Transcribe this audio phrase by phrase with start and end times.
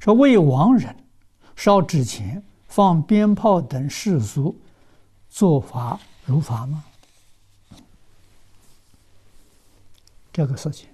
[0.00, 0.96] 说为亡人
[1.54, 4.58] 烧纸钱、放鞭炮等世俗
[5.28, 6.84] 做法如法吗？
[10.32, 10.88] 这个事情，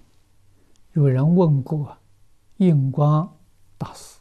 [0.95, 1.97] 有人问过
[2.57, 3.33] 印光
[3.79, 4.19] 大师，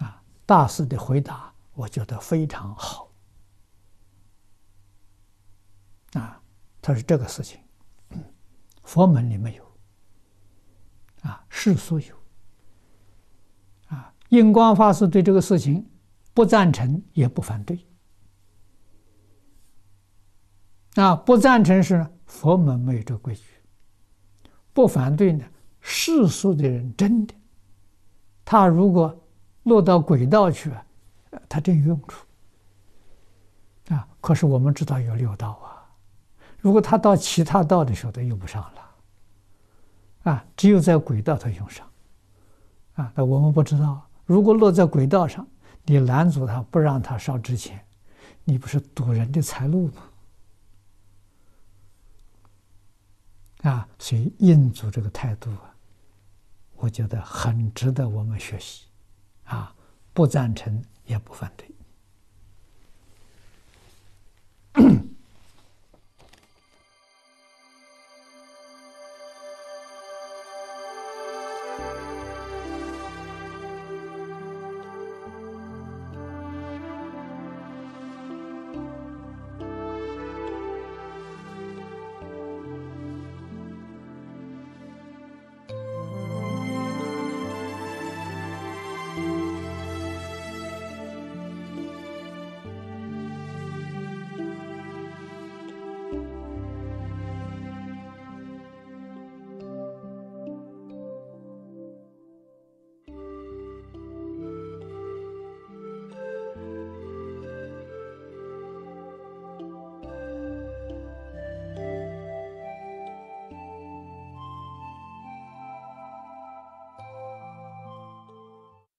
[0.00, 3.08] 啊，大师的回答我觉得非常好，
[6.12, 6.42] 啊，
[6.82, 7.58] 他说这个事情，
[8.82, 9.64] 佛门里没有，
[11.56, 12.16] 世俗有，
[13.86, 15.88] 啊，印光法师对这个事情
[16.34, 17.78] 不赞成也不反对。
[20.96, 23.44] 啊，不赞成是佛门没有这个规矩，
[24.72, 25.44] 不反对呢。
[25.80, 27.32] 世俗的人真的，
[28.44, 29.16] 他如果
[29.62, 30.72] 落到轨道去，
[31.48, 32.26] 他真有用处。
[33.94, 35.86] 啊，可是我们知道有六道啊，
[36.58, 38.83] 如果他到其他道的时候，他用不上了。
[40.24, 41.88] 啊，只有在轨道他用上。
[42.94, 45.46] 啊，那我们不知道，如果落在轨道上，
[45.84, 47.84] 你拦阻他，不让他烧纸钱，
[48.44, 50.02] 你不是堵人的财路吗？
[53.62, 55.74] 啊，所以印祖这个态度啊，
[56.76, 58.84] 我觉得很值得我们学习，
[59.44, 59.74] 啊，
[60.12, 61.73] 不赞成也不反对。